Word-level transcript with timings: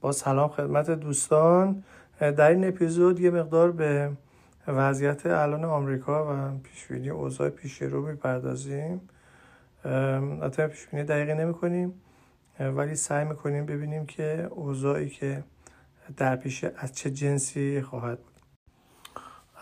با 0.00 0.12
سلام 0.12 0.48
خدمت 0.48 0.90
دوستان. 0.90 1.84
در 2.20 2.50
این 2.50 2.68
اپیزود 2.68 3.20
یه 3.20 3.30
مقدار 3.30 3.72
به 3.72 4.10
وضعیت 4.66 5.26
الان 5.26 5.64
آمریکا 5.64 6.34
و 6.34 6.58
پیشبینی 6.62 7.10
اوضاع 7.10 7.48
پیش 7.48 7.82
رو 7.82 8.06
می‌پردازیم. 8.06 9.00
البته 9.84 10.66
پیشبینی 10.66 11.04
دقیقی 11.04 11.34
نمی 11.34 11.54
کنیم 11.54 11.94
ولی 12.60 12.94
سعی 12.94 13.24
می‌کنیم 13.24 13.66
ببینیم 13.66 14.06
که 14.06 14.48
اوضاعی 14.50 15.08
که 15.08 15.44
در 16.16 16.36
پیش 16.36 16.64
از 16.64 16.94
چه 16.94 17.10
جنسی 17.10 17.82
خواهد 17.82 18.18
بود. 18.18 18.32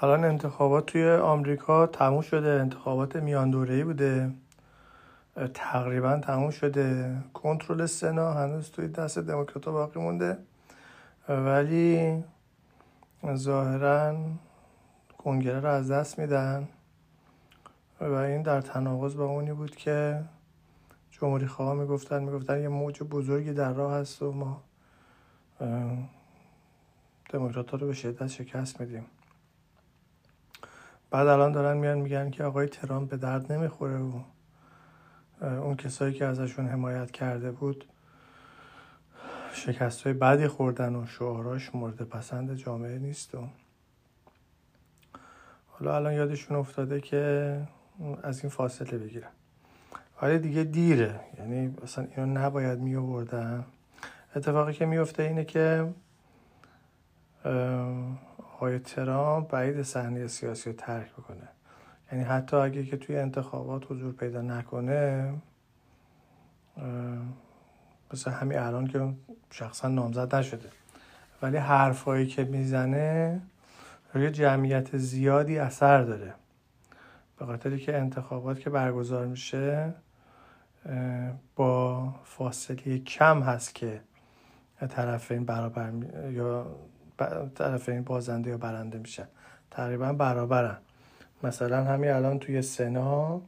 الان 0.00 0.25
انتخابات 0.25 0.86
توی 0.86 1.11
آمریکا 1.11 1.86
تموم 1.86 2.20
شده 2.20 2.48
انتخابات 2.48 3.16
میان 3.16 3.50
دوره‌ای 3.50 3.84
بوده. 3.84 4.30
تقریبا 5.46 6.16
تموم 6.16 6.50
شده. 6.50 7.16
کنترل 7.34 7.87
سنا 7.87 8.32
هنوز 8.32 8.70
توی 8.70 8.88
دست 8.88 9.18
دموکرات 9.18 9.64
باقی 9.64 10.00
مونده. 10.00 10.38
ولی 11.29 12.24
ظاهرا 13.34 14.16
کنگره 15.19 15.60
رو 15.60 15.69
از 15.69 15.91
دست 15.91 16.19
میدن. 16.19 16.69
و 18.01 18.12
این 18.12 18.43
در 18.43 18.60
تناقض 18.60 19.16
با 19.16 19.24
اونی 19.24 19.52
بود 19.52 19.77
که 19.77 20.24
جمهوری 21.10 21.46
خواه 21.46 21.74
می‌گفتن 21.74 22.23
می‌گفتن 22.23 22.60
یه 22.60 22.68
موج 22.68 23.02
بزرگی 23.02 23.52
در 23.52 23.73
راه 23.73 23.95
هست 23.95 24.23
و 24.23 24.32
ما 24.32 24.62
دموکرات 27.30 27.74
رو 27.74 27.87
به 27.87 27.93
شدت 27.93 28.27
شکست 28.27 28.80
میدیم. 28.80 29.07
بعد 31.10 31.27
الان 31.27 31.52
دارن 31.52 31.77
میان 31.77 31.98
میگن 31.98 32.30
که 32.30 32.45
آقای 32.45 32.66
ترامپ 32.66 33.10
به 33.10 33.16
درد 33.16 33.52
نمی‌خوره 33.52 33.98
و 33.98 34.12
اون 35.42 35.77
کسایی 35.77 36.15
که 36.15 36.24
ازشون 36.24 36.69
حمایت 36.69 37.10
کرده 37.10 37.51
بود 37.51 37.84
شکست 39.52 40.02
های 40.02 40.12
بدی 40.12 40.48
خوردن 40.48 40.96
و 40.96 41.06
شعاراش 41.06 41.74
مورد 41.74 42.02
پسند 42.02 42.55
جامعه 42.55 42.98
نیست 42.98 43.34
و 43.34 43.48
حالا 45.66 45.96
الان 45.96 46.12
یادشون 46.12 46.57
افتاده 46.57 47.01
که 47.01 47.60
از 48.23 48.40
این 48.40 48.51
فاصله 48.51 48.99
بگیرن. 48.99 49.30
ولی 50.23 50.38
دیگه 50.38 50.65
دیره. 50.65 51.21
یعنی 51.38 51.74
اصلا 51.82 52.07
اینو 52.16 52.40
نباید 52.40 52.79
می 52.79 52.96
آوردن 52.96 53.65
اتفاقی 54.37 54.73
که 54.73 54.87
میفته 54.87 55.23
اینه 55.23 55.45
که 55.45 55.95
آقای 58.55 58.79
ترامپ 58.79 59.51
بعید 59.51 59.82
صحنه 59.82 60.27
سیاسی 60.27 60.71
رو 60.71 60.77
ترک 60.77 61.12
بکنه. 61.12 61.48
یعنی 62.12 62.24
حتی 62.24 62.56
اگه 62.56 62.84
که 62.84 62.96
توی 62.96 63.16
انتخابات 63.16 63.92
حضور 63.92 64.12
پیدا 64.12 64.42
نکنه 64.42 65.34
مثل 68.12 68.31
همین 68.31 68.59
الان 68.59 68.87
که 68.87 69.12
شخصا 69.50 69.88
نامزد 69.88 70.34
نشده. 70.34 70.69
ولی 71.42 71.56
حرفایی 71.56 72.26
که 72.26 72.44
می‌زنه 72.44 73.41
روی 74.15 74.31
جمعیت 74.31 74.97
زیادی 74.97 75.59
اثر 75.59 76.03
داره. 76.03 76.34
به 77.38 77.47
خاطری 77.47 77.78
که 77.78 77.97
انتخابات 77.98 78.60
که 78.60 78.70
برگزار 78.70 79.26
میشه 79.26 79.94
با 81.56 82.09
فاصله 82.25 82.98
کم 82.98 83.43
هست 83.43 83.75
که 83.75 84.00
طرفین 84.88 85.44
برابر 85.44 85.93
یا 86.31 86.66
طرفین 87.54 88.03
بازنده 88.03 88.50
یا 88.50 88.59
برنده 88.59 88.98
میشن. 88.98 89.28
تقریبا 89.70 90.12
برابرن. 90.12 90.76
مثلا 91.42 91.84
همین 91.84 92.10
الان 92.10 92.38
توی 92.38 92.62
سنا 92.62 93.42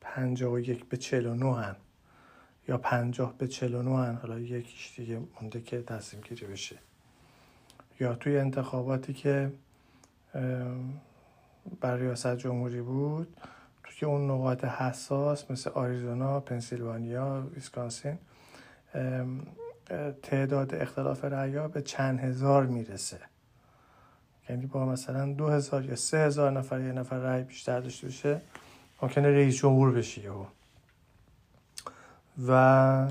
پنجاه 0.00 0.52
و 0.52 0.58
یک 0.58 0.88
به 0.88 0.96
چل 0.96 1.26
و 1.26 1.34
نو 1.34 1.52
هن. 1.52 1.76
یا 2.68 2.78
پنجاه 2.78 3.38
به 3.38 3.48
چل 3.48 3.74
و 3.74 3.82
نو 3.82 3.96
هن. 3.96 4.14
حالا 4.14 4.38
یکیش 4.38 4.94
دیگه 4.96 5.20
مونده 5.40 5.60
که 5.60 5.82
تصمیم 5.82 6.22
گیری 6.22 6.46
بشه. 6.46 6.76
یا 8.00 8.14
توی 8.14 8.38
انتخاباتی 8.38 9.12
که 9.12 9.52
بر 11.80 11.96
ریاست 11.96 12.36
جمهوری 12.36 12.80
بود 12.80 13.36
توی 13.84 14.08
اون 14.08 14.30
نقاط 14.30 14.64
حساس 14.64 15.50
مثل 15.50 15.70
آریزونا، 15.70 16.40
پنسیلوانیا، 16.40 17.46
ویسکانسین 17.54 18.18
تعداد 20.22 20.74
اختلاف 20.74 21.24
رأی 21.24 21.68
به 21.68 21.82
چند 21.82 22.20
هزار 22.20 22.66
می‌رسه. 22.66 23.20
یعنی 24.48 24.66
با 24.66 24.86
مثلا 24.86 25.32
دو 25.32 25.48
هزار 25.48 25.84
یا 25.84 25.96
سه 25.96 26.18
هزار 26.18 26.50
نفر 26.50 26.80
یه 26.80 26.92
نفر 26.92 27.16
رأی 27.18 27.42
بیشتر 27.42 27.80
داشته 27.80 28.06
باشه 28.06 28.40
ممکنه 29.02 29.28
رئیس 29.28 29.56
جمهور 29.56 29.92
بشه 29.92 30.30
و 32.48 33.08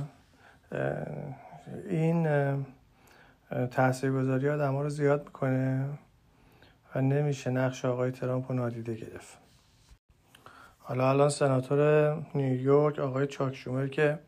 این 1.89 2.27
تاثیرگذاری 3.71 4.47
ها 4.47 4.81
رو 4.81 4.89
زیاد 4.89 5.25
می‌کنه 5.25 5.85
و 6.95 7.01
نمیشه 7.01 7.49
نقش 7.49 7.85
آقای 7.85 8.11
ترامپ 8.11 8.51
رو 8.51 8.57
نادیده 8.57 8.95
گرفت. 8.95 9.37
حالا 10.79 11.09
الان 11.09 11.29
سناتور 11.29 12.13
نیویورک 12.35 12.99
آقای 12.99 13.27
چاک 13.27 13.55
شومر 13.55 13.87
که 13.87 14.19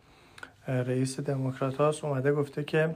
رئیس 0.68 1.20
دموکرات 1.20 1.76
هاست 1.76 2.04
اومده 2.04 2.34
گفته 2.34 2.64
که 2.64 2.96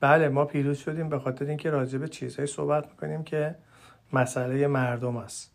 بله 0.00 0.28
ما 0.28 0.44
پیروز 0.44 0.78
شدیم 0.78 1.08
به 1.08 1.18
خاطر 1.18 1.44
اینکه 1.44 1.70
راجع 1.70 1.98
به 1.98 2.08
چیزهایی 2.08 2.46
صحبت 2.46 2.88
می‌کنیم 2.90 3.22
که 3.22 3.54
مسئله 4.12 4.66
مردم 4.66 5.16
است. 5.16 5.52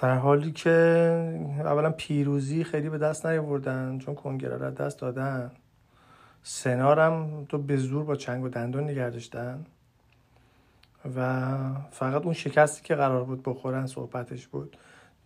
در 0.00 0.14
حالی 0.14 0.52
که 0.52 0.70
اولا 1.58 1.90
پیروزی 1.90 2.64
خیلی 2.64 2.88
به 2.88 2.98
دست 2.98 3.26
نیاوردن 3.26 3.98
چون 3.98 4.14
کنگره 4.14 4.56
را 4.56 4.70
دست 4.70 5.00
دادن. 5.00 5.50
سنارم 6.42 7.44
تو 7.44 7.58
به 7.58 7.76
زور 7.76 8.04
با 8.04 8.16
چنگ 8.16 8.44
و 8.44 8.48
دندون 8.48 8.84
نگه 8.84 9.12
و 11.16 11.58
فقط 11.90 12.22
اون 12.22 12.34
شکستی 12.34 12.82
که 12.82 12.94
قرار 12.94 13.24
بود 13.24 13.42
بخورن 13.42 13.86
صحبتش 13.86 14.46
بود. 14.46 14.76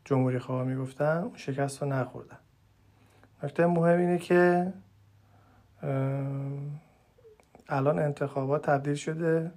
جمهوری 0.05 0.39
خواه 0.39 0.65
می‌گفتن 0.65 1.17
اون 1.17 1.37
شکست 1.37 1.83
رو 1.83 1.89
نخوردن. 1.89 2.37
نکته 3.43 3.67
مهم 3.67 3.99
اینه 3.99 4.19
که 4.19 4.73
الان 7.69 7.99
انتخابات 7.99 8.67
تبدیل 8.67 8.95
شده 8.95 9.53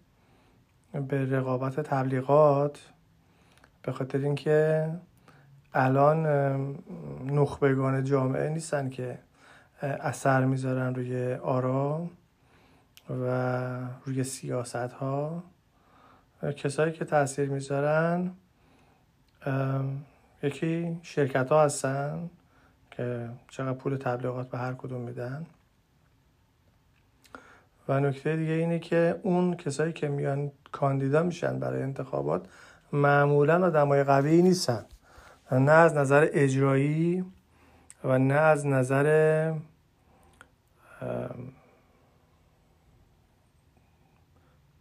به 1.07 1.25
رقابت 1.37 1.79
تبلیغات 1.79 2.79
به 3.83 3.91
خاطر 3.91 4.17
اینکه 4.17 4.89
الان 5.73 6.25
نخبگان 7.25 8.03
جامعه 8.03 8.49
نیستن 8.49 8.89
که 8.89 9.19
اثر 9.81 10.45
می‌ذارن 10.45 10.95
روی 10.95 11.33
آرا 11.33 12.09
و 13.09 13.25
روی 14.05 14.23
سیاست 14.23 14.75
ها 14.75 15.43
کسایی 16.57 16.91
که 16.91 17.05
تاثیر 17.05 17.49
می‌ذارن 17.49 18.31
یکی 20.43 20.99
شرکت 21.01 21.49
ها 21.49 21.63
هستن 21.63 22.29
که 22.91 23.29
چقدر 23.49 23.73
پول 23.73 23.97
تبلیغات 23.97 24.49
به 24.49 24.57
هر 24.57 24.73
کدوم 24.73 25.01
میدن. 25.01 25.45
و 27.89 27.99
نکته 27.99 28.35
دیگه 28.35 28.53
اینه 28.53 28.79
که 28.79 29.19
اون 29.23 29.55
کسایی 29.55 29.93
که 29.93 30.07
میان 30.07 30.51
کاندیدا 30.71 31.23
میشن 31.23 31.59
برای 31.59 31.83
انتخابات 31.83 32.47
معمولا 32.93 33.65
آدمای 33.65 34.03
قوی 34.03 34.41
نیستن. 34.41 34.85
نه 35.51 35.71
از 35.71 35.97
نظر 35.97 36.27
اجرایی 36.33 37.25
و 38.03 38.17
نه 38.17 38.33
از 38.33 38.67
نظر 38.67 39.53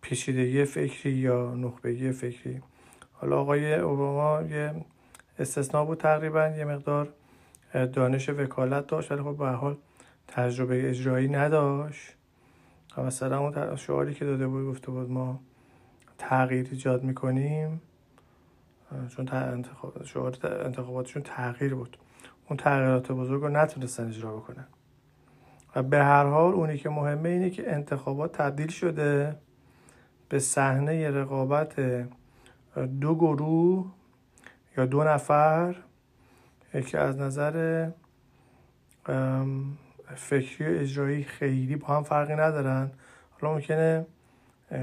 پیچیدگی 0.01 0.65
فکری 0.65 1.13
یا 1.13 1.55
نخبگی 1.55 2.13
فکری. 2.13 2.63
حالا 3.13 3.41
آقای 3.41 3.75
اوباما 3.75 4.43
یه 4.43 4.75
استثناء 5.39 5.85
بود 5.85 5.99
تقریبا 5.99 6.49
یه 6.49 6.65
مقدار 6.65 7.09
دانش 7.73 8.29
وکالت 8.29 8.87
داشت 8.87 9.13
ولی 9.13 9.23
خب 9.23 9.37
به 9.37 9.49
حال 9.49 9.77
تجربه 10.29 10.91
اجرایی 10.91 11.29
نداشت. 11.29 12.18
مثلا 13.03 13.39
اون 13.39 13.77
شعاری 13.77 14.15
که 14.15 14.25
داده 14.25 14.47
بود 14.47 14.67
گفته 14.67 14.91
بود 14.91 15.11
ما 15.11 15.41
تغییر 16.19 16.69
ایجاد 16.71 17.05
می‌کنیم 17.05 17.81
چون 19.09 19.29
انتخاب 19.33 20.05
شعار 20.05 20.37
انتخاباتشون 20.65 21.23
تغییر 21.23 21.75
بود. 21.75 21.97
اون 22.49 22.57
تغییرات 22.57 23.13
بزرگ 23.13 23.43
رو 23.43 23.49
نتونستن 23.49 24.09
اجرا 24.09 24.37
بکنن. 24.37 24.67
و 25.77 25.83
به 25.83 25.99
هر 25.99 26.25
حال 26.25 26.55
اونی 26.55 26.79
که 26.79 26.89
مهمه 26.89 27.29
اینه 27.29 27.51
که 27.51 27.73
انتخابات 27.73 28.33
تبدیل 28.33 28.69
شده 28.69 29.37
به 30.29 30.39
صحنه 30.39 31.11
رقابت 31.11 31.81
دو 33.01 33.15
گروه 33.15 33.87
یا 34.77 34.87
دو 34.87 35.05
نفر 35.05 35.75
که 36.87 36.99
از 36.99 37.19
نظر 37.19 37.89
فکری 40.17 40.75
و 40.75 40.81
اجرایی 40.81 41.25
خیلی 41.25 41.77
با 41.77 41.87
هم 41.87 42.03
فرقی 42.03 42.35
ندارن. 42.35 42.91
حالا 43.31 43.55
ممکنه 43.55 44.07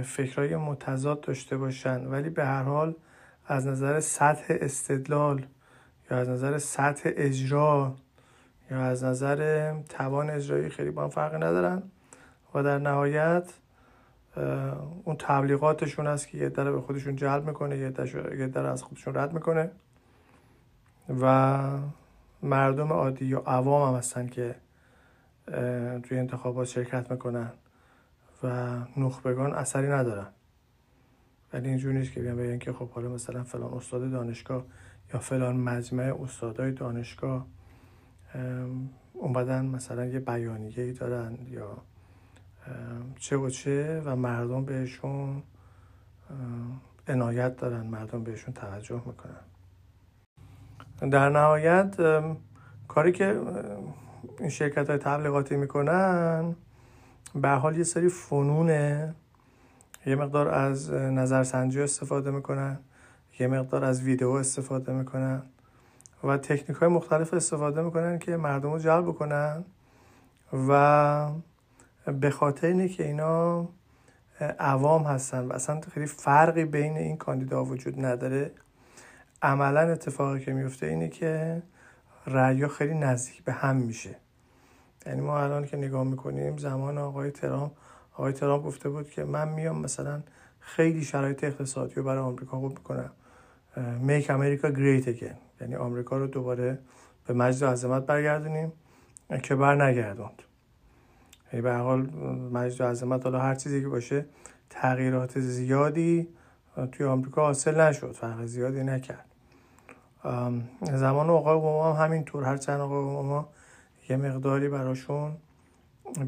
فکرهای 0.03 0.55
متضاد 0.55 1.21
داشته 1.21 1.57
باشن 1.57 2.05
ولی 2.05 2.29
به 2.29 2.45
هر 2.45 2.63
حال 2.63 2.95
از 3.47 3.67
نظر 3.67 3.99
سطح 3.99 4.53
استدلال 4.61 5.45
یا 6.11 6.17
از 6.17 6.29
نظر 6.29 6.57
سطح 6.57 7.09
اجرا 7.15 7.95
یا 8.71 8.79
از 8.81 9.03
نظر 9.03 9.73
توان 9.89 10.29
اجرایی 10.29 10.69
خیلی 10.69 10.91
با 10.91 11.03
هم 11.03 11.09
فرقی 11.09 11.37
ندارن 11.37 11.83
و 12.53 12.63
در 12.63 12.77
نهایت 12.77 13.53
اون 15.03 15.15
تبلیغاتشون 15.19 16.07
هست 16.07 16.27
که 16.27 16.37
یه 16.37 16.49
در 16.49 16.71
به 16.71 16.81
خودشون 16.81 17.15
جلب 17.15 17.47
می‌کنه 17.47 17.77
یه 17.77 17.89
در 18.47 18.65
از 18.65 18.83
خودشون 18.83 19.15
رد 19.15 19.33
می‌کنه 19.33 19.71
و 21.21 21.59
مردم 22.43 22.93
عادی 22.93 23.25
یا 23.25 23.43
عوام 23.45 23.91
هم 23.91 23.97
هستن 23.97 24.27
که 24.27 24.55
توی 26.03 26.19
انتخابات 26.19 26.67
شرکت 26.67 27.11
می‌کنن 27.11 27.51
و 28.43 28.77
نخبگان 28.97 29.53
اثری 29.53 29.87
ندارن. 29.87 30.27
ولی 31.53 31.69
اینجور 31.69 31.93
نیست 31.93 32.11
که 32.11 32.21
بیان 32.21 32.37
بگن 32.37 32.57
که 32.57 32.73
خب 32.73 32.89
حالا 32.89 33.09
مثلا 33.09 33.43
فلان 33.43 33.73
استاد 33.73 34.11
دانشگاه 34.11 34.65
یا 35.13 35.19
فلان 35.19 35.57
مجمع 35.57 36.21
استادای 36.23 36.71
دانشگاه 36.71 37.47
اومدن 39.13 39.65
مثلا 39.65 40.05
یه 40.05 40.19
بیانیه 40.19 40.83
ای 40.83 40.93
دارن 40.93 41.37
یا 41.49 41.77
چه 43.19 43.37
و 43.37 43.49
چه 43.49 44.01
و 44.05 44.15
مردم 44.15 44.65
بهشون 44.65 45.43
عنایت 47.07 47.55
دارن 47.55 47.87
مردم 47.87 48.23
بهشون 48.23 48.53
توجه 48.53 49.01
می‌کنن. 49.05 49.41
در 51.09 51.29
نهایت 51.29 51.97
کاری 52.87 53.11
که 53.11 53.41
شرکت 54.49 54.89
های 54.89 54.97
تبلیغاتی 54.97 55.55
می‌کنن. 55.55 56.55
به 57.35 57.49
حال 57.49 57.77
یه 57.77 57.83
سری 57.83 58.09
فنونه. 58.09 59.15
یه 60.05 60.15
مقدار 60.15 60.47
از 60.47 60.91
نظرسنجی 60.93 61.81
استفاده 61.81 62.31
می‌کنن. 62.31 62.79
یه 63.39 63.47
مقدار 63.47 63.83
از 63.83 64.01
ویدیو 64.01 64.29
استفاده 64.29 64.93
می‌کنن. 64.93 65.41
و 66.23 66.37
تکنیک 66.37 66.77
های 66.77 66.89
مختلف 66.89 67.33
استفاده 67.33 67.81
می‌کنن 67.81 68.19
که 68.19 68.37
مردم 68.37 68.71
رو 68.71 68.79
جلب 68.79 69.11
کنن 69.11 69.65
و 70.69 71.29
به 72.19 72.29
خاطر 72.29 72.67
اینه 72.67 72.87
که 72.87 73.05
اینا 73.05 73.67
عوام 74.59 75.03
هستن 75.03 75.47
و 75.47 75.53
اصلا 75.53 75.81
خیلی 75.81 76.05
فرقی 76.05 76.65
بین 76.65 76.97
این 76.97 77.17
کاندیدا 77.17 77.65
وجود 77.65 78.05
نداره. 78.05 78.51
عملا 79.41 79.79
اتفاقی 79.79 80.39
که 80.39 80.53
میفته 80.53 80.85
اینه 80.85 81.09
که 81.09 81.61
رأی 82.27 82.67
خیلی 82.67 82.93
نزدیک 82.93 83.43
به 83.43 83.53
هم 83.53 83.75
میشه. 83.75 84.15
یعنی 85.05 85.21
ما 85.21 85.39
الان 85.39 85.65
که 85.65 85.77
نگاه 85.77 86.03
می‌کنیم 86.03 86.57
زمان 86.57 86.97
آقای 86.97 87.31
ترامپ 87.31 87.71
آقای 88.13 88.33
ترامپ 88.33 88.63
گفته 88.63 88.89
بود 88.89 89.09
که 89.09 89.23
من 89.23 89.49
میام 89.49 89.81
مثلا 89.81 90.21
خیلی 90.59 91.03
شرایط 91.03 91.43
اقتصادی 91.43 91.95
رو 91.95 92.03
برای 92.03 92.19
آمریکا 92.21 92.59
خوب 92.59 92.71
می‌کنم. 92.71 93.11
میک 93.99 94.29
امریکا 94.29 94.69
گریت 94.69 95.07
اگین 95.07 95.33
یعنی 95.61 95.75
آمریکا 95.75 96.17
رو 96.17 96.27
دوباره 96.27 96.79
به 97.27 97.33
مجد 97.33 97.65
عظمت 97.65 98.05
برگردونیم 98.05 98.71
که 99.43 99.55
بر 99.55 99.85
نگردوند 99.85 100.41
یعنی 101.53 101.61
به 101.61 101.73
حال 101.73 102.01
مجد 102.53 102.83
عظمت 102.83 103.23
حالا 103.23 103.39
هر 103.39 103.55
چیزی 103.55 103.81
که 103.81 103.87
باشه 103.87 104.25
تغییرات 104.69 105.39
زیادی 105.39 106.27
توی 106.91 107.05
آمریکا 107.05 107.41
حاصل 107.41 107.81
نشد. 107.81 108.11
فرق 108.11 108.45
زیادی 108.45 108.83
نکرد. 108.83 109.34
زمان 110.81 111.29
آقای 111.29 111.55
اوباما 111.55 111.93
هم 111.93 112.05
همینطور 112.05 112.43
هر 112.43 112.57
چند 112.57 112.79
آقای 112.79 112.97
اوباما 112.97 113.49
یه 114.09 114.17
مقداری 114.17 114.69
براشون 114.69 115.37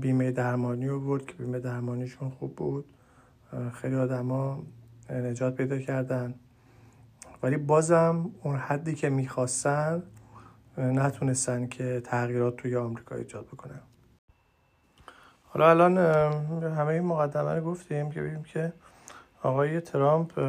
بیمه 0.02 0.32
درمانی 0.32 0.88
رو 0.88 1.00
برد 1.00 1.26
که 1.26 1.34
بیمه 1.34 1.60
درمانیشون 1.60 2.30
خوب 2.30 2.56
بود. 2.56 2.86
خیلی 3.74 3.96
آدما 3.96 4.64
نجات 5.10 5.56
پیدا 5.56 5.80
کردن. 5.80 6.34
ولی 7.44 7.58
بازم 7.58 8.32
اون 8.44 8.56
حدی 8.56 8.96
که 8.96 9.10
می‌خواستن 9.10 10.04
نتونستن 10.78 11.68
که 11.68 12.02
تغییرات 12.06 12.56
توی 12.56 12.76
آمریکا 12.76 13.16
ایجاد 13.16 13.46
بکنن. 13.46 13.80
حالا 15.44 15.70
الان 15.70 15.98
همه 16.64 16.88
این 16.88 17.04
مقدمه 17.04 17.54
رو 17.54 17.62
گفتیم 17.62 18.12
که 18.12 18.22
ببینیم 18.22 18.44
که 18.44 18.74
آقای 19.44 19.82
ترامپ 19.82 20.40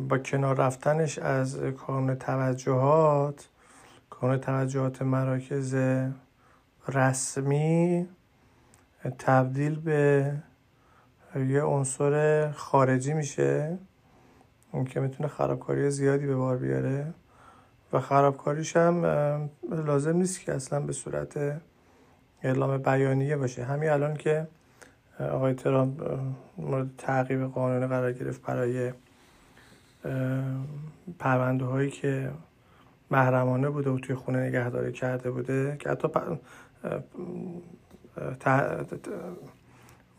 با 0.00 0.18
کنار 0.18 0.56
رفتنش 0.56 1.18
از 1.18 1.56
کانون 1.56 2.14
توجهات 2.14 3.48
کانون 4.10 4.38
توجهات 4.38 5.02
مراکز 5.02 5.76
رسمی 6.88 8.08
تبدیل 9.18 9.80
به 9.80 10.32
یه 11.36 11.62
عنصر 11.62 12.50
خارجی 12.50 13.14
میشه 13.14 13.78
که 14.88 15.00
می‌تونه 15.00 15.28
خرابکاری 15.28 15.90
زیادی 15.90 16.26
به 16.26 16.36
بار 16.36 16.56
بیاره. 16.56 17.14
و 17.92 18.00
خرابکاریش 18.00 18.76
هم 18.76 19.04
لازم 19.70 20.16
نیست 20.16 20.40
که 20.40 20.54
اصلا 20.54 20.80
به 20.80 20.92
صورت 20.92 21.60
اعلام 22.42 22.78
بیانیه 22.78 23.36
باشه. 23.36 23.64
همین 23.64 23.90
الان 23.90 24.16
که 24.16 24.46
آقای 25.20 25.54
ترامپ 25.54 26.20
مورد 26.58 26.86
تعقیب 26.98 27.44
قانونی 27.44 27.86
قرار 27.86 28.12
گرفت 28.12 28.42
برای 28.42 28.92
پرونده 31.18 31.64
هایی 31.64 31.90
که 31.90 32.30
محرمانه 33.10 33.70
بوده 33.70 33.90
و 33.90 33.98
توی 33.98 34.14
خونه 34.14 34.38
نگهداری 34.38 34.92
کرده 34.92 35.30
بوده 35.30 35.76
که 35.78 35.90
حتی 35.90 36.08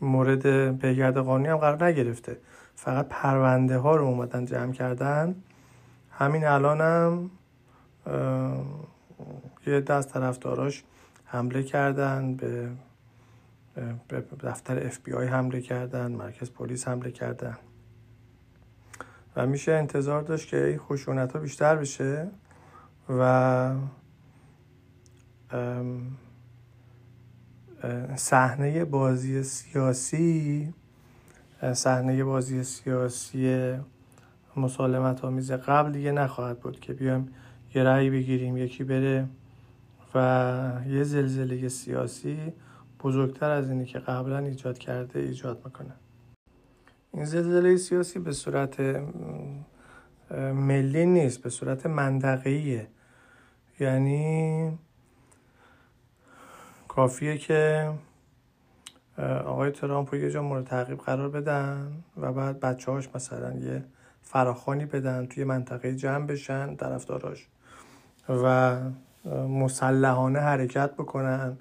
مورد 0.00 0.76
پیگرد 0.78 1.16
قانونی 1.16 1.48
هم 1.48 1.56
قرار 1.56 1.84
نگرفته. 1.84 2.36
فقط 2.74 3.06
پرونده 3.08 3.78
ها 3.78 3.96
رو 3.96 4.04
اومدن 4.04 4.44
جمع 4.44 4.72
کردن. 4.72 5.34
همین 6.10 6.44
الان 6.44 6.80
هم 6.80 7.30
یه 9.66 9.80
دست 9.80 10.12
طرفداراش 10.12 10.84
حمله 11.24 11.62
کردن 11.62 12.34
به 12.34 14.24
دفتر 14.42 14.86
اف 14.86 14.98
بی 14.98 15.12
آی 15.12 15.26
حمله 15.26 15.60
کردن 15.60 16.12
مرکز 16.12 16.50
پلیس 16.50 16.88
حمله 16.88 17.10
کردن. 17.10 17.56
و 19.36 19.46
میشه 19.46 19.72
انتظار 19.72 20.22
داشت 20.22 20.48
که 20.48 20.66
این 20.66 20.78
خشونت 20.78 21.32
ها 21.32 21.38
بیشتر 21.38 21.76
بشه 21.76 22.28
و 23.08 23.74
صحنه 28.16 28.84
بازی 28.84 29.42
سیاسی 29.42 30.74
صحنه 31.72 32.24
بازی 32.24 32.64
سیاسی 32.64 33.74
مسالمت 34.56 35.24
آمیز 35.24 35.52
قبل 35.52 35.92
دیگه 35.92 36.12
نخواهد 36.12 36.60
بود 36.60 36.80
که 36.80 36.92
بیایم 36.92 37.28
یه 37.74 37.82
رأی 37.82 38.10
بگیریم 38.10 38.56
یکی 38.56 38.84
بره 38.84 39.28
و 40.14 40.80
یه 40.88 41.04
زلزله 41.04 41.68
سیاسی 41.68 42.52
بزرگتر 43.00 43.50
از 43.50 43.70
اینی 43.70 43.84
که 43.84 43.98
قبلا 43.98 44.38
ایجاد 44.38 44.78
کرده 44.78 45.18
ایجاد 45.18 45.62
می‌کنه. 45.64 45.92
این 47.16 47.24
زلزله 47.24 47.76
سیاسی 47.76 48.18
به 48.18 48.32
صورت 48.32 48.80
ملی 50.54 51.06
نیست 51.06 51.42
به 51.42 51.50
صورت 51.50 51.86
منطقه‌ایه. 51.86 52.88
یعنی 53.80 54.78
کافیه 56.88 57.38
که 57.38 57.90
آقای 59.44 59.70
ترامپ 59.70 60.14
یه 60.14 60.30
جا 60.30 60.42
مورد 60.42 60.64
تعقیب 60.64 60.98
قرار 60.98 61.28
بدن 61.28 61.92
و 62.16 62.32
بعد 62.32 62.60
بچه 62.60 62.92
هاش 62.92 63.08
مثلا 63.14 63.52
یه 63.52 63.84
فراخانی 64.22 64.86
بدن 64.86 65.26
توی 65.26 65.44
منطقه 65.44 65.94
جمع 65.94 66.26
بشن 66.26 66.76
طرفداراش 66.76 67.48
و 68.28 68.76
مسلحانه 69.48 70.38
حرکت 70.38 70.94
بکنن 70.94 71.58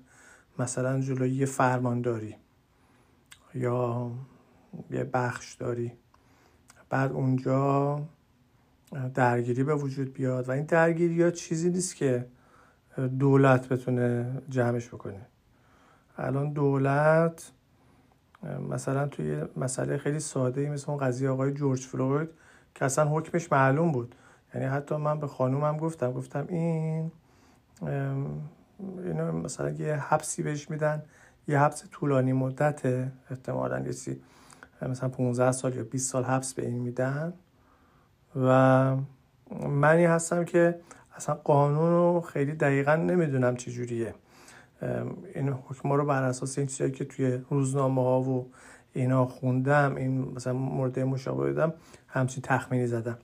مثلا 0.59 1.01
جلوی 1.01 1.29
یه 1.29 1.45
فرمانداری 1.45 2.35
یا 3.53 4.11
یه 4.91 5.03
بخش 5.03 5.53
داری. 5.53 5.91
بعد 6.89 7.11
اونجا 7.11 8.01
درگیری 9.13 9.63
به 9.63 9.75
وجود 9.75 10.13
بیاد. 10.13 10.49
و 10.49 10.51
این 10.51 10.63
درگیری 10.63 11.23
ها 11.23 11.31
چیزی 11.31 11.69
نیست 11.69 11.95
که 11.95 12.27
دولت 13.19 13.69
بتونه 13.69 14.41
جمعش 14.49 14.87
بکنه. 14.87 15.25
الان 16.17 16.53
دولت 16.53 17.51
مثلا 18.69 19.07
توی 19.07 19.43
مسئله 19.57 19.97
خیلی 19.97 20.19
ساده 20.19 20.61
ای 20.61 20.69
مثل 20.69 20.91
اون 20.91 20.99
قضیه 20.99 21.29
آقای 21.29 21.51
جورج 21.51 21.79
فلوید 21.79 22.29
که 22.75 22.85
اصلا 22.85 23.09
حکمش 23.09 23.51
معلوم 23.51 23.91
بود. 23.91 24.15
یعنی 24.53 24.67
حتی 24.67 24.95
من 24.95 25.19
به 25.19 25.27
خانومم 25.27 25.77
گفتم 25.77 26.11
گفتم 26.11 26.45
این 26.49 27.11
اینو 29.03 29.31
مثلا 29.31 29.69
یه 29.69 29.95
حبسی 29.95 30.43
بهش 30.43 30.69
میدن 30.69 31.03
یه 31.47 31.59
حبس 31.59 31.83
طولانی 31.91 32.33
مدت 32.33 33.09
احتمالا 33.29 33.79
یه 33.79 33.91
مثلا 34.81 35.09
15 35.09 35.51
سال 35.51 35.75
یا 35.75 35.83
20 35.83 36.11
سال 36.11 36.23
حبس 36.23 36.53
به 36.53 36.65
این 36.65 36.77
میدن. 36.77 37.33
و 38.35 38.95
منی 39.69 40.05
هستم 40.05 40.45
که 40.45 40.79
اصلا 41.15 41.35
قانون 41.35 41.89
رو 41.89 42.21
خیلی 42.21 42.53
دقیقا 42.53 42.95
نمی‌دونم 42.95 43.55
چجوریه 43.55 44.13
این 45.35 45.49
حکم 45.49 45.93
رو 45.93 46.05
بر 46.05 46.23
اساس 46.23 46.57
این 46.57 46.67
چیزایی 46.67 46.91
که 46.91 47.05
توی 47.05 47.39
روزنامه 47.49 48.01
ها 48.01 48.21
و 48.21 48.51
اینا 48.93 49.25
خوندم 49.25 49.95
این 49.95 50.33
مثلا 50.35 50.53
مورد 50.53 50.99
مشابه 50.99 51.49
دیدم 51.49 51.73
همچین 52.07 52.43
تخمینی 52.43 52.87
زدم. 52.87 53.17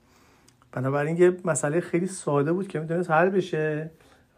بنابراین 0.72 1.16
یه 1.16 1.36
مسئله 1.44 1.80
خیلی 1.80 2.06
ساده 2.06 2.52
بود 2.52 2.68
که 2.68 2.80
می‌تونست 2.80 3.10
حل 3.10 3.30
بشه 3.30 3.90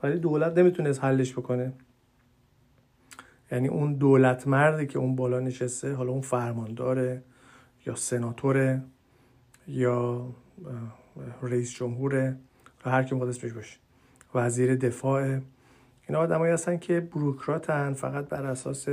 ولی 0.02 0.18
دولت 0.18 0.59
نمی‌تونست 0.59 1.04
حلش 1.04 1.33
بکنه. 1.33 1.73
یعنی 3.53 3.69
اون 3.69 3.95
دولت 3.95 4.49
مردی 4.49 4.87
که 4.87 4.99
اون 4.99 5.17
بالا 5.17 5.41
نشسته 5.41 5.95
حالا 5.95 6.13
اون 6.13 6.21
فرمانداره 6.21 7.23
یا 7.87 7.95
سناتوره 7.95 8.83
یا 9.69 10.27
رئیس 11.43 11.75
جمهوره 11.75 12.37
هر 12.85 13.03
کی 13.03 13.15
اسمش 13.15 13.53
باشه 13.53 13.77
وزیر 14.35 14.77
دفاع 14.77 15.39
اینا 16.09 16.19
آدمایی 16.19 16.53
هستن 16.53 16.77
که 16.77 17.01
بروکراتن 17.01 17.93
فقط 17.93 18.29
بر 18.29 18.47
اساس 18.47 18.89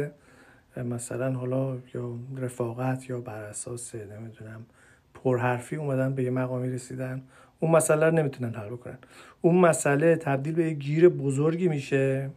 مثلا 0.77 1.31
حالا 1.31 1.77
یا 1.93 2.15
رفاقت 2.37 3.09
یا 3.09 3.21
بر 3.21 3.43
اساس 3.43 3.95
نمی‌دونم 3.95 4.65
پرحرفی 5.13 5.75
اومدن 5.75 6.15
به 6.15 6.23
یه 6.23 6.29
مقامی 6.29 6.69
رسیدن. 6.69 7.21
اون 7.59 7.71
مسئله 7.71 8.05
رو 8.05 8.15
نمی‌تونن 8.15 8.53
حل 8.53 8.69
بکنن. 8.69 8.97
اون 9.41 9.55
مسئله 9.59 10.15
تبدیل 10.15 10.53
به 10.55 10.65
یه 10.65 10.73
گیر 10.73 11.09
بزرگی 11.09 11.67
میشه. 11.67 12.29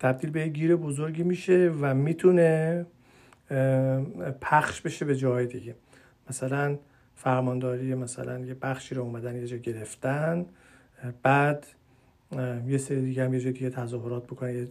تبدیل 0.00 0.30
به 0.30 0.48
گیر 0.48 0.76
بزرگی 0.76 1.22
میشه 1.22 1.72
و 1.80 1.94
می‌تونه 1.94 2.86
پخش 4.40 4.80
بشه 4.80 5.04
به 5.04 5.16
جای 5.16 5.46
دیگه. 5.46 5.74
مثلا 6.30 6.78
فرمانداری 7.16 7.94
مثلا 7.94 8.38
یه 8.38 8.54
بخشی 8.54 8.94
رو 8.94 9.02
اومدن 9.02 9.36
یه 9.36 9.46
جا 9.46 9.56
گرفتن 9.56 10.46
بعد 11.22 11.66
یه 12.66 12.78
سری 12.78 13.00
دیگه 13.00 13.24
هم 13.24 13.34
یه 13.34 13.40
جای 13.40 13.52
دیگه 13.52 13.70
تظاهرات 13.70 14.26
بکنن 14.26 14.54
یه 14.54 14.68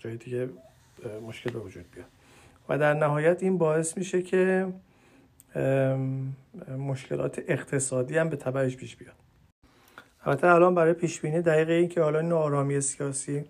جای 0.00 0.16
دیگه 0.16 0.48
مشکل 1.26 1.50
به 1.50 1.58
وجود 1.58 1.84
بیاد. 1.94 2.06
و 2.68 2.78
در 2.78 2.94
نهایت 2.94 3.42
این 3.42 3.58
باعث 3.58 3.98
میشه 3.98 4.22
که 4.22 4.66
مشکلات 6.78 7.42
اقتصادی 7.48 8.18
هم 8.18 8.28
به 8.28 8.36
تبعش 8.36 8.76
پیش 8.76 8.96
بیاد. 8.96 9.14
البته 10.24 10.46
الان 10.46 10.74
برای 10.74 10.92
پیش 10.92 11.20
بینی 11.20 11.42
دقیق 11.42 11.70
این 11.70 11.88
که 11.88 12.02
حالا 12.02 12.20
نارامی 12.20 12.80
سیاسی 12.80 13.44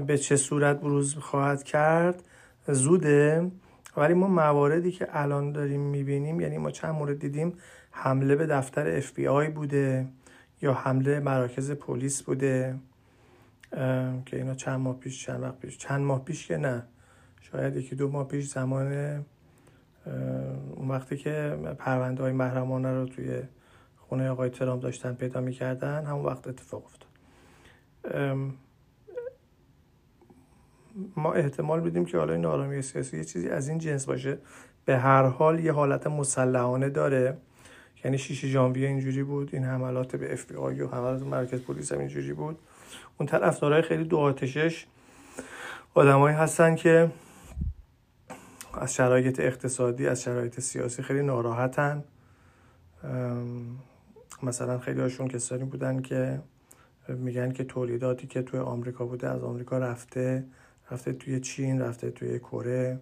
به 0.00 0.18
چه 0.18 0.36
صورت 0.36 0.80
بروز 0.80 1.14
خواهد 1.14 1.62
کرد؟ 1.62 2.22
زوده. 2.68 3.50
ولی 3.96 4.14
ما 4.14 4.28
مواردی 4.28 4.92
که 4.92 5.08
الان 5.10 5.52
داریم 5.52 5.80
می‌بینیم 5.80 6.40
یعنی 6.40 6.58
ما 6.58 6.70
چند 6.70 6.94
مورد 6.94 7.18
دیدیم 7.18 7.52
حمله 7.90 8.36
به 8.36 8.46
دفتر 8.46 8.96
اف 8.96 9.12
بی 9.12 9.28
آی 9.28 9.48
بوده 9.48 10.06
یا 10.62 10.74
حمله 10.74 11.20
مراکز 11.20 11.70
پلیس 11.70 12.22
بوده. 12.22 12.76
که 14.26 14.36
اینا 14.36 14.54
چند 14.54 14.80
ماه 14.80 14.98
پیش 14.98 15.26
چند 15.26 15.42
وقت 15.42 15.58
پیش 15.58 15.78
چند 15.78 16.00
ماه 16.00 16.24
پیش 16.24 16.46
که 16.46 16.56
نه. 16.56 16.82
شاید 17.40 17.76
یکی 17.76 17.96
دو 17.96 18.08
ماه 18.08 18.28
پیش 18.28 18.48
زمان 18.48 18.92
اون 20.76 20.88
وقتی 20.88 21.16
که 21.16 21.58
پرونده 21.78 22.22
های 22.22 22.32
محرمانه 22.32 22.92
رو 22.92 23.06
توی 23.06 23.42
خونه 23.96 24.30
آقای 24.30 24.50
ترام 24.50 24.80
داشتن 24.80 25.14
پیدا 25.14 25.40
می‌کردن 25.40 26.04
همون 26.04 26.24
وقت 26.24 26.48
اتفاق 26.48 26.84
افتاد. 26.84 27.06
ما 31.16 31.32
احتمال 31.32 31.80
بدیم 31.80 32.04
که 32.04 32.18
حالا 32.18 32.32
این 32.32 32.46
آرامی 32.46 32.82
سیاسی 32.82 33.16
یه 33.16 33.24
چیزی 33.24 33.48
از 33.48 33.68
این 33.68 33.78
جنس 33.78 34.06
باشه. 34.06 34.38
به 34.84 34.98
هر 34.98 35.22
حال 35.22 35.60
یه 35.60 35.72
حالت 35.72 36.06
مسلحانه 36.06 36.88
داره. 36.88 37.36
یعنی 38.04 38.18
شیش 38.18 38.46
ژانویه 38.46 38.88
اینجوری 38.88 39.22
بود 39.22 39.50
این 39.52 39.64
حملات 39.64 40.16
به 40.16 40.32
اف 40.32 40.44
بی 40.44 40.54
آی 40.56 40.80
و 40.80 40.88
حملات 40.88 41.22
مرکز 41.22 41.60
پلیس 41.60 41.92
هم 41.92 41.98
اینجوری 41.98 42.32
بود. 42.32 42.58
اون 43.18 43.26
طرفدارای 43.26 43.82
خیلی 43.82 44.04
دو 44.04 44.18
آتشش 44.18 44.86
آدمایی 45.94 46.36
هستن 46.36 46.74
که 46.74 47.10
از 48.74 48.94
شرایط 48.94 49.40
اقتصادی 49.40 50.06
از 50.06 50.22
شرایط 50.22 50.60
سیاسی 50.60 51.02
خیلی 51.02 51.22
ناراحتن. 51.22 52.04
مثلا 54.42 54.78
خیلی 54.78 55.00
هاشون 55.00 55.28
کسانی 55.28 55.64
بودن 55.64 56.02
که 56.02 56.40
میگن 57.08 57.52
که 57.52 57.64
تولیداتی 57.64 58.26
که 58.26 58.42
توی 58.42 58.60
آمریکا 58.60 59.06
بوده 59.06 59.28
از 59.28 59.42
آمریکا 59.42 59.78
رفته. 59.78 60.44
رفته 60.90 61.12
توی 61.12 61.40
چین 61.40 61.80
رفته 61.80 62.10
توی 62.10 62.38
کره 62.38 63.00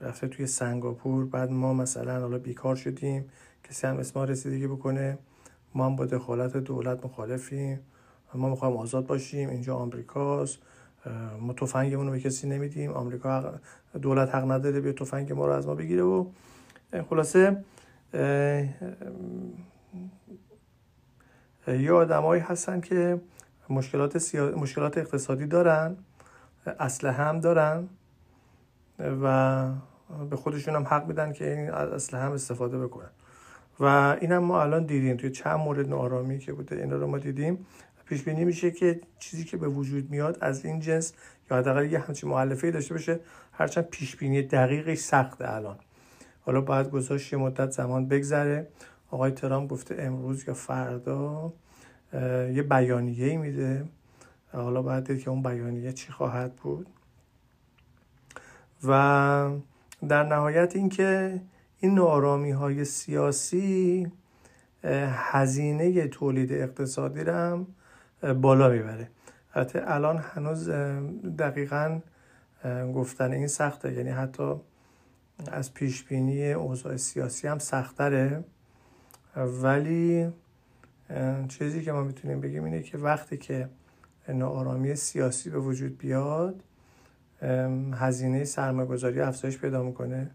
رفته 0.00 0.28
توی 0.28 0.46
سنگاپور. 0.46 1.24
بعد 1.24 1.50
ما 1.50 1.74
مثلا 1.74 2.20
حالا 2.20 2.38
بیکار 2.38 2.76
شدیم 2.76 3.24
کسی 3.64 3.86
هم 3.86 3.96
اسم 3.96 4.20
رسیدگی 4.20 4.66
بکنه. 4.66 5.18
ما 5.74 5.86
هم 5.86 5.96
با 5.96 6.06
دخالت 6.06 6.56
دولت 6.56 7.04
مخالفیم. 7.04 7.80
ما 8.34 8.48
می‌خوایم 8.48 8.76
آزاد 8.76 9.06
باشیم. 9.06 9.48
اینجا 9.48 9.76
آمریکاست. 9.76 10.58
ما 11.40 11.52
تفنگمون 11.52 12.06
رو 12.06 12.12
به 12.12 12.20
کسی 12.20 12.48
نمیدیم. 12.48 12.92
آمریکا 12.92 13.54
دولت 14.02 14.34
حق 14.34 14.50
نداره 14.50 14.80
به 14.80 14.92
تفنگ 14.92 15.32
ما 15.32 15.46
رو 15.46 15.52
از 15.52 15.66
ما 15.66 15.74
بگیره 15.74 16.02
و 16.02 16.26
خلاصه 17.10 17.64
یه 21.68 21.92
آدمایی 21.92 22.42
هستن 22.42 22.80
که 22.80 23.20
مشکلات, 23.68 24.18
سیا... 24.18 24.50
مشکلات 24.56 24.98
اقتصادی 24.98 25.46
دارن. 25.46 25.96
اسلحه 26.66 27.24
هم 27.24 27.40
دارن 27.40 27.88
و 28.98 29.68
به 30.30 30.36
خودشون 30.36 30.76
هم 30.76 30.82
حق 30.82 31.06
میدن 31.06 31.32
که 31.32 31.56
این 31.58 31.70
اسلحه 31.70 32.22
هم 32.22 32.32
استفاده 32.32 32.78
بکنن. 32.78 33.10
و 33.80 33.84
این 34.20 34.32
هم 34.32 34.44
ما 34.44 34.62
الان 34.62 34.86
دیدیم 34.86 35.16
توی 35.16 35.30
چند 35.30 35.58
مورد 35.58 35.88
نارامی 35.88 36.38
که 36.38 36.52
بوده 36.52 36.76
اینا 36.76 36.96
رو 36.96 37.06
ما 37.06 37.18
دیدیم. 37.18 37.66
پیش 38.04 38.22
بینی 38.22 38.44
میشه 38.44 38.70
که 38.70 39.00
چیزی 39.18 39.44
که 39.44 39.56
به 39.56 39.68
وجود 39.68 40.10
میاد 40.10 40.38
از 40.40 40.64
این 40.64 40.80
جنس 40.80 41.12
یا 41.50 41.56
حداقل 41.56 41.92
یه 41.92 41.98
همچین 41.98 42.30
مؤلفه 42.30 42.70
داشته 42.70 42.94
باشه 42.94 43.20
هرچند 43.52 43.84
پیش 43.84 44.16
بینی 44.16 44.42
دقیقش 44.42 44.98
سخته 44.98 45.54
الان. 45.54 45.78
حالا 46.40 46.60
باید 46.60 46.90
گذاشت 46.90 47.32
یه 47.32 47.38
مدت 47.38 47.70
زمان 47.70 48.08
بگذره. 48.08 48.68
آقای 49.10 49.30
ترامپ 49.30 49.70
گفته 49.70 49.96
امروز 49.98 50.48
یا 50.48 50.54
فردا 50.54 51.52
یه 52.54 52.62
بیانیه 52.62 53.26
ای 53.26 53.36
میده. 53.36 53.84
حالا 54.52 54.82
باید 54.82 55.04
دید 55.04 55.22
که 55.22 55.30
اون 55.30 55.42
بیانیه 55.42 55.92
چی 55.92 56.12
خواهد 56.12 56.56
بود. 56.56 56.86
و 58.84 59.50
در 60.08 60.22
نهایت 60.22 60.76
اینکه 60.76 61.40
این 61.80 61.94
نارامی 61.94 62.50
های 62.50 62.84
سیاسی 62.84 64.06
هزینه 64.84 66.08
تولید 66.08 66.52
اقتصادی 66.52 67.24
رو 67.24 67.34
هم 67.34 67.66
بالا 68.40 68.68
می‌بره. 68.68 69.08
البته 69.54 69.82
الان 69.84 70.18
هنوز 70.18 70.70
دقیقا 71.38 72.00
گفتن 72.94 73.32
این 73.32 73.46
سخته. 73.46 73.92
یعنی 73.92 74.10
حتی 74.10 74.54
از 75.52 75.74
پیش 75.74 76.04
بینی 76.04 76.52
اوضاع 76.52 76.96
سیاسی 76.96 77.48
هم 77.48 77.58
سختره. 77.58 78.44
ولی 79.36 80.32
چیزی 81.48 81.82
که 81.82 81.92
ما 81.92 82.02
می‌تونیم 82.02 82.40
بگیم 82.40 82.64
اینه 82.64 82.82
که 82.82 82.98
وقتی 82.98 83.36
که 83.36 83.68
ناآرامی 84.32 84.94
سیاسی 84.94 85.50
به 85.50 85.58
وجود 85.58 85.98
بیاد 85.98 86.62
هزینه 87.92 88.44
سرمایه 88.44 88.88
گذاری 88.88 89.20
افزایش 89.20 89.58
پیدا 89.58 89.82
می‌کنه. 89.82 90.30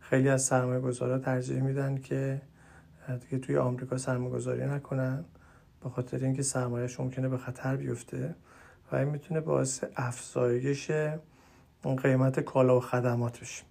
خیلی 0.00 0.28
از 0.28 0.42
سرمایه 0.42 0.80
گذارا 0.80 1.18
ترجیح 1.18 1.60
میدن 1.60 1.98
که 1.98 2.42
دیگه 3.20 3.38
توی 3.38 3.56
آمریکا 3.56 3.98
سرمایه 3.98 4.30
گذاری 4.30 4.66
نکنن 4.66 5.24
به 5.82 5.90
خاطر 5.90 6.24
اینکه 6.24 6.42
سرمایهش 6.42 7.00
ممکنه 7.00 7.28
به 7.28 7.38
خطر 7.38 7.76
بیفته 7.76 8.34
و 8.92 8.96
این 8.96 9.08
می‌تونه 9.08 9.40
باعث 9.40 9.84
افزایش 9.96 10.90
قیمت 12.02 12.40
کالا 12.40 12.76
و 12.76 12.80
خدمات 12.80 13.40
بشه. 13.40 13.64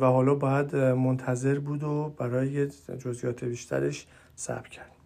و 0.00 0.06
حالا 0.06 0.34
باید 0.34 0.76
منتظر 0.76 1.58
بود 1.58 1.82
و 1.82 2.14
برای 2.18 2.66
جزئیات 2.98 3.44
بیشترش 3.44 4.06
صبر 4.36 4.68
کرد. 4.68 4.97